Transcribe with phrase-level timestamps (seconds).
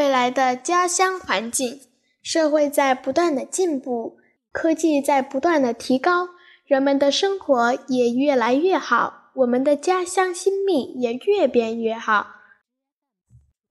[0.00, 1.78] 未来的家乡环境，
[2.22, 4.16] 社会在不断的进步，
[4.50, 6.30] 科技在不断的提高，
[6.64, 12.28] 人们的生活也越来越好，我们的家乡新密也越变越好。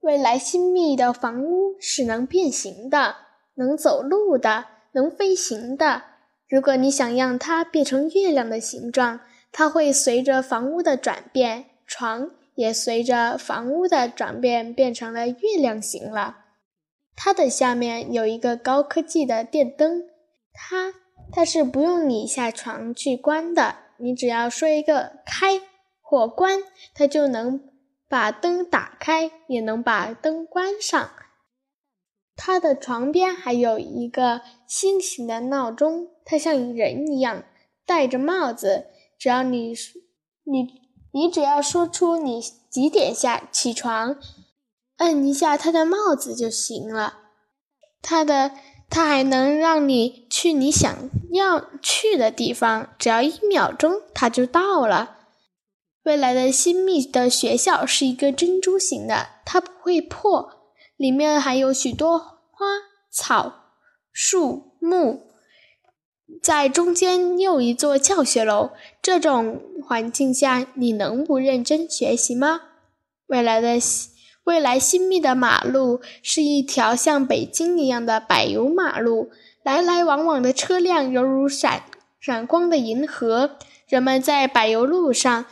[0.02, 3.16] 未来新密的房屋是能变形的，
[3.56, 6.02] 能走路的，能飞行的。
[6.48, 9.18] 如果你想让它变成月亮的形状，
[9.50, 16.44] 它会随着房屋的转变，床也随着房屋的转变变成了月亮形了。
[17.16, 20.02] 它的下面有一个高科技的电灯，
[20.52, 20.92] 它
[21.32, 25.62] 它是不用你下床去关的，你只要说一个开
[26.02, 26.62] 或关，
[26.94, 27.66] 它就能
[28.06, 31.10] 把灯打开，也能把灯关上。
[32.36, 37.44] 它的床边还有一个星形的闹钟，它像人一样
[37.86, 38.88] 戴着帽子。
[39.18, 39.74] 只要你
[40.44, 44.16] 你你只要说出你几点下起床，
[44.98, 47.18] 摁一下它的帽子就行了。
[48.02, 48.52] 它的
[48.88, 55.18] 它还能让你去你想要去的地方，只要一秒钟它就到了。
[56.02, 60.74] 未来的新密的学校是一个珍珠形的，它不会破。
[60.96, 62.66] 里面还有许多花
[63.10, 63.52] 草
[64.12, 65.29] 树木，
[66.42, 68.70] 在中间又一座教学楼。
[69.02, 72.62] 这种环境下，你能不认真学习吗？
[73.26, 73.78] 未来的
[74.44, 79.30] 未来新密的马路是一条像北京一样的柏油马路，
[79.62, 81.84] 来来往往的车辆犹如闪
[82.18, 83.56] 闪光的银河。
[83.86, 85.46] 人们在柏油路上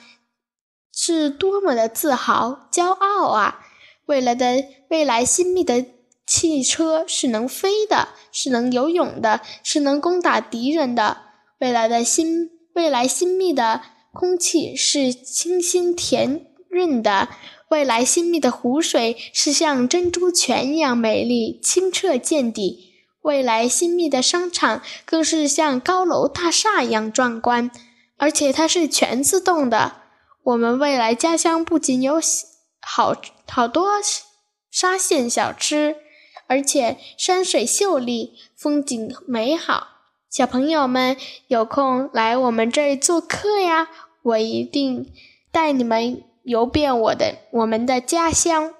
[0.92, 3.66] 是多么的自豪、骄傲啊！
[4.06, 5.84] 未来的未来新密的
[6.28, 11.22] 汽车是能飞的，是能游泳的，是能攻打敌人的。
[11.58, 13.80] 未来的新未来新密的
[14.12, 17.30] 空气是清新甜润的，
[17.70, 22.92] 未来新密的湖水是像珍珠泉一样美丽清澈见底。
[23.22, 27.70] 未来新密的商场更是像高楼大厦一样壮观，
[28.16, 30.02] 而且它是全自动的。
[30.44, 32.20] 我们未来家乡不仅有。
[32.80, 33.14] 好
[33.46, 34.00] 好多
[34.70, 35.96] 沙县小吃，
[36.48, 39.86] 而且山水秀丽，风景美好。
[40.28, 41.16] 小朋友们
[41.46, 43.88] 有空来我们这儿做客呀，
[44.22, 45.10] 我一定
[45.52, 48.74] 带你们游遍我的我们的家乡。